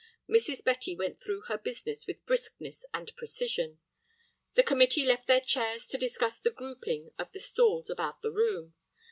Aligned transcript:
Mrs. 0.27 0.63
Betty 0.63 0.95
went 0.95 1.19
through 1.19 1.41
her 1.41 1.59
business 1.59 2.07
with 2.07 2.25
briskness 2.25 2.87
and 2.91 3.15
precision; 3.15 3.77
the 4.55 4.63
committee 4.63 5.05
left 5.05 5.27
their 5.27 5.39
chairs 5.41 5.85
to 5.89 5.97
discuss 5.99 6.39
the 6.39 6.49
grouping 6.49 7.11
of 7.19 7.31
the 7.33 7.39
stalls 7.39 7.87
about 7.87 8.23
the 8.23 8.31
room. 8.31 8.73